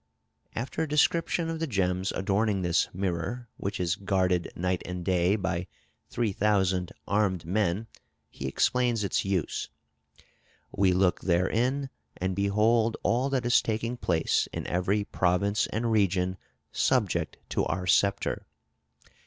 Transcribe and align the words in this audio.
After 0.55 0.81
a 0.81 0.87
description 0.87 1.47
of 1.47 1.59
the 1.59 1.67
gems 1.67 2.11
adorning 2.13 2.63
this 2.63 2.89
mirror, 2.91 3.49
which 3.57 3.79
is 3.79 3.95
guarded 3.95 4.51
night 4.55 4.81
and 4.83 5.05
day 5.05 5.35
by 5.35 5.67
three 6.09 6.31
thousand 6.31 6.91
armed 7.07 7.45
men, 7.45 7.85
he 8.27 8.47
explains 8.47 9.03
its 9.03 9.23
use: 9.23 9.69
"We 10.71 10.91
look 10.91 11.21
therein 11.21 11.91
and 12.17 12.35
behold 12.35 12.97
all 13.03 13.29
that 13.29 13.45
is 13.45 13.61
taking 13.61 13.95
place 13.95 14.47
in 14.51 14.65
every 14.65 15.03
province 15.03 15.67
and 15.67 15.91
region 15.91 16.37
subject 16.71 17.37
to 17.49 17.63
our 17.67 17.85
sceptre. 17.85 18.47